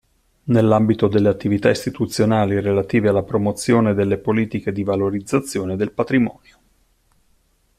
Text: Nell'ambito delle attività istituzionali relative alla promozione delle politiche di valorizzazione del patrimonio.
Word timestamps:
Nell'ambito 0.45 1.07
delle 1.07 1.29
attività 1.29 1.69
istituzionali 1.69 2.59
relative 2.59 3.09
alla 3.09 3.21
promozione 3.21 3.93
delle 3.93 4.17
politiche 4.17 4.71
di 4.71 4.81
valorizzazione 4.81 5.75
del 5.75 5.91
patrimonio. 5.91 6.59